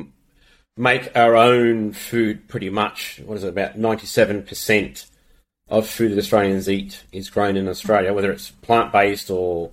make 0.75 1.15
our 1.15 1.37
own 1.37 1.93
food 1.93 2.49
pretty 2.49 2.71
much. 2.71 3.21
What 3.27 3.37
is 3.37 3.45
it? 3.45 3.49
About 3.49 3.77
ninety-seven 3.77 4.45
percent 4.45 5.05
of 5.69 5.87
food 5.87 6.13
that 6.13 6.19
Australians 6.19 6.71
eat 6.71 7.05
is 7.13 7.29
grown 7.29 7.59
in 7.59 7.69
Australia, 7.69 8.15
whether 8.15 8.33
it's 8.33 8.51
plant-based 8.51 9.31
or 9.31 9.71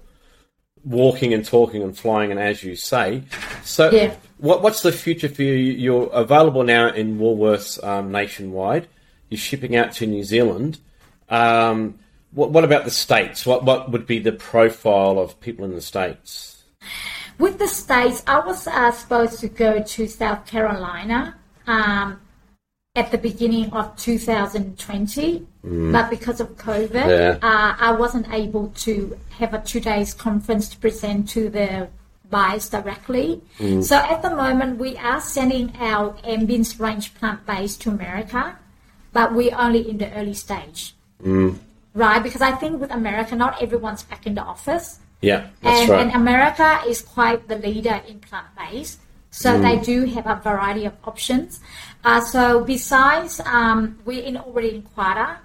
walking 0.84 1.34
and 1.34 1.46
talking 1.46 1.84
and 1.84 1.98
flying, 1.98 2.32
and 2.32 2.40
as 2.40 2.64
you 2.64 2.76
say. 2.76 3.24
So, 3.64 3.90
Yeah. 3.92 4.14
What, 4.40 4.62
what's 4.62 4.82
the 4.82 4.92
future 4.92 5.30
for 5.30 5.44
you? 5.44 5.54
You're 5.54 6.10
available 6.12 6.64
now 6.64 6.88
in 6.88 7.20
Woolworths 7.20 7.82
um, 7.84 8.12
nationwide. 8.12 8.88
You're 9.30 9.38
shipping 9.38 9.76
out 9.76 9.92
to 9.94 10.08
New 10.08 10.24
Zealand. 10.24 10.80
Um, 11.30 12.00
what, 12.32 12.52
what 12.52 12.64
about 12.64 12.86
the 12.86 12.92
states? 12.92 13.46
What 13.46 13.64
what 13.64 13.92
would 13.92 14.06
be 14.08 14.20
the 14.20 14.32
profile 14.32 15.20
of 15.20 15.40
people 15.40 15.66
in 15.66 15.74
the 15.76 15.82
states? 15.82 16.64
With 17.38 17.58
the 17.60 17.68
states, 17.68 18.24
I 18.28 18.40
was 18.40 18.68
uh, 18.68 18.92
supposed 18.92 19.40
to 19.42 19.48
go 19.48 19.82
to 19.82 20.08
South 20.08 20.46
Carolina 20.46 21.36
um, 21.68 22.20
at 22.96 23.12
the 23.12 23.18
beginning 23.18 23.72
of 23.72 23.96
2020, 23.96 25.48
but 25.64 26.10
because 26.10 26.42
of 26.42 26.58
COVID, 26.58 26.94
Yeah. 26.94 27.38
uh, 27.42 27.76
I 27.80 27.92
wasn't 27.94 28.32
able 28.34 28.70
to 28.86 29.18
have 29.38 29.54
a 29.54 29.62
two 29.62 29.80
days 29.80 30.14
conference 30.14 30.68
to 30.70 30.78
present 30.78 31.30
to 31.30 31.50
the 31.50 31.88
buyers 32.30 32.70
directly. 32.70 33.42
So 33.82 33.96
at 33.98 34.22
the 34.22 34.30
moment, 34.30 34.80
we 34.80 34.98
are 34.98 35.22
sending 35.22 35.74
our 35.80 36.14
ambience 36.24 36.80
range 36.80 37.14
plant 37.16 37.46
based 37.46 37.82
to 37.82 37.90
America, 37.90 38.58
but 39.14 39.34
we're 39.34 39.56
only 39.56 39.90
in 39.90 39.98
the 39.98 40.12
early 40.14 40.34
stage. 40.34 40.94
Right, 41.96 42.22
because 42.22 42.42
I 42.42 42.52
think 42.52 42.80
with 42.80 42.92
America, 42.92 43.36
not 43.36 43.62
everyone's 43.62 44.04
back 44.04 44.28
in 44.28 44.36
the 44.36 44.44
office 44.44 45.00
Yeah, 45.22 45.48
that's 45.62 45.82
and, 45.82 45.90
right. 45.90 46.02
and 46.02 46.12
America 46.16 46.82
is 46.88 47.02
quite 47.02 47.48
the 47.48 47.58
leader 47.58 48.02
in 48.08 48.20
plant 48.20 48.48
based. 48.56 49.00
So 49.32 49.60
they 49.60 49.78
do 49.78 50.06
have 50.06 50.26
a 50.26 50.36
variety 50.42 50.86
of 50.86 50.94
options. 51.04 51.60
Uh, 52.04 52.22
so 52.22 52.64
besides, 52.64 53.40
um, 53.46 54.00
we're 54.06 54.24
in 54.24 54.38
already 54.38 54.76
in 54.76 54.82
Qatar. 54.84 55.38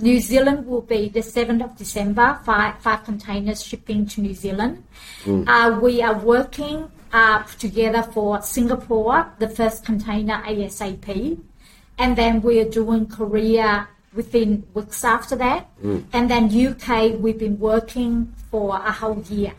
New 0.00 0.18
Zealand 0.20 0.66
will 0.66 0.80
be 0.80 1.08
the 1.08 1.20
7th 1.20 1.64
of 1.64 1.76
December, 1.76 2.38
five, 2.44 2.78
five 2.80 3.04
containers 3.04 3.62
shipping 3.62 4.06
to 4.06 4.20
New 4.20 4.34
Zealand. 4.34 4.82
Uh, 5.46 5.78
we 5.82 6.02
are 6.02 6.18
working 6.18 6.90
uh, 7.12 7.42
together 7.58 8.02
for 8.02 8.40
Singapore, 8.42 9.26
the 9.38 9.48
first 9.48 9.84
container 9.84 10.42
ASAP. 10.46 11.38
And 11.98 12.16
then 12.16 12.40
we 12.40 12.60
are 12.60 12.68
doing 12.68 13.06
Korea 13.06 13.88
within 14.14 14.66
weeks 14.74 15.04
after 15.04 15.36
that. 15.36 15.68
And 16.12 16.30
then 16.30 16.44
UK, 16.46 17.20
we've 17.20 17.38
been 17.38 17.58
working 17.58 18.32
for 18.50 18.76
a 18.76 18.92
whole 18.92 19.22
year. 19.28 19.52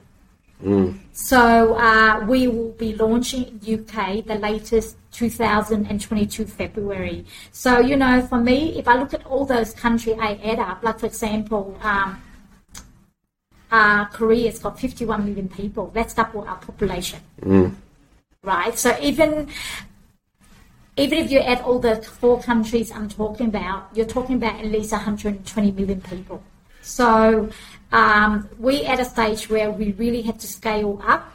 So 1.13 1.75
uh, 1.75 2.25
we 2.27 2.47
will 2.47 2.71
be 2.71 2.93
launching 2.95 3.60
in 3.65 3.80
UK 3.80 4.25
the 4.25 4.36
latest 4.36 4.97
2022 5.12 6.45
February. 6.45 7.26
So 7.52 7.80
you 7.80 7.95
know, 7.95 8.21
for 8.28 8.39
me, 8.39 8.78
if 8.78 8.88
I 8.88 8.97
look 8.97 9.13
at 9.13 9.26
all 9.26 9.45
those 9.45 9.74
countries 9.74 10.17
I 10.19 10.36
add 10.43 10.60
up, 10.60 10.84
like 10.84 11.00
for 11.00 11.06
example, 11.06 11.78
um, 11.82 12.21
uh, 13.71 14.06
Korea's 14.06 14.60
got 14.60 14.80
51 14.80 15.26
million 15.26 15.47
people. 15.47 15.91
That's 15.93 16.13
double 16.13 16.41
our 16.41 16.58
population, 16.58 17.19
right? 18.43 18.78
So 18.78 18.97
even 19.02 19.47
even 20.97 21.19
if 21.19 21.32
you 21.32 21.39
add 21.39 21.62
all 21.62 21.80
the 21.80 22.02
four 22.02 22.41
countries 22.41 22.91
I'm 22.91 23.08
talking 23.08 23.47
about, 23.47 23.89
you're 23.93 24.06
talking 24.06 24.36
about 24.36 24.60
at 24.60 24.65
least 24.65 24.91
120 24.91 25.71
million 25.71 26.02
people. 26.02 26.43
So 26.82 27.50
um, 27.91 28.50
we're 28.58 28.86
at 28.88 29.00
a 29.00 29.06
stage 29.06 29.50
where 29.50 29.71
we 29.71 29.93
really 29.93 30.21
have 30.24 30.38
to 30.39 30.47
scale 30.47 31.02
up 31.06 31.32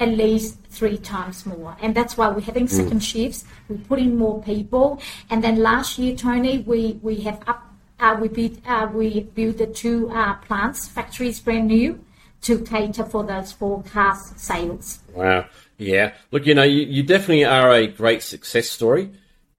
at 0.00 0.08
least 0.08 0.58
three 0.70 0.98
times 0.98 1.46
more, 1.46 1.76
and 1.80 1.94
that's 1.94 2.16
why 2.16 2.28
we're 2.28 2.40
having 2.40 2.66
second 2.66 3.00
shifts. 3.00 3.44
We're 3.68 3.78
putting 3.78 4.16
more 4.16 4.42
people, 4.42 5.00
and 5.28 5.44
then 5.44 5.56
last 5.56 5.98
year, 5.98 6.16
Tony, 6.16 6.58
we 6.58 6.98
we 7.02 7.20
have 7.20 7.40
up. 7.46 7.66
Uh, 8.00 8.16
we 8.18 8.28
built 8.28 8.58
uh, 8.66 8.88
we 8.92 9.20
built 9.20 9.58
the 9.58 9.66
two 9.66 10.10
uh, 10.10 10.34
plants, 10.36 10.88
factories 10.88 11.38
brand 11.38 11.68
new, 11.68 12.02
to 12.42 12.58
cater 12.64 13.04
for 13.04 13.24
those 13.24 13.52
forecast 13.52 14.40
sales. 14.40 15.00
Wow. 15.14 15.46
Yeah. 15.76 16.14
Look, 16.30 16.46
you 16.46 16.54
know, 16.54 16.62
you, 16.62 16.82
you 16.82 17.02
definitely 17.02 17.44
are 17.44 17.72
a 17.72 17.86
great 17.86 18.22
success 18.22 18.70
story, 18.70 19.10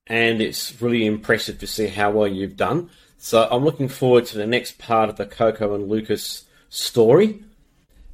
and 0.07 0.41
it's 0.41 0.81
really 0.81 1.05
impressive 1.05 1.59
to 1.59 1.67
see 1.67 1.87
how 1.87 2.11
well 2.11 2.27
you've 2.27 2.57
done. 2.57 2.89
So 3.17 3.47
I'm 3.51 3.63
looking 3.63 3.87
forward 3.87 4.25
to 4.27 4.37
the 4.37 4.47
next 4.47 4.79
part 4.79 5.09
of 5.09 5.17
the 5.17 5.27
Coco 5.27 5.75
and 5.75 5.87
Lucas 5.87 6.45
story. 6.69 7.43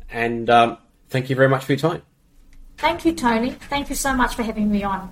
And 0.09 0.49
um, 0.49 0.77
thank 1.09 1.29
you 1.29 1.35
very 1.35 1.47
much 1.47 1.63
for 1.63 1.71
your 1.71 1.79
time. 1.79 2.01
Thank 2.77 3.05
you, 3.05 3.13
Tony. 3.13 3.51
Thank 3.69 3.89
you 3.89 3.95
so 3.95 4.13
much 4.13 4.35
for 4.35 4.43
having 4.43 4.71
me 4.71 4.83
on. 4.83 5.11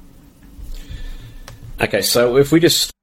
Okay, 1.81 2.01
so 2.01 2.37
if 2.37 2.51
we 2.51 2.59
just 2.59 2.94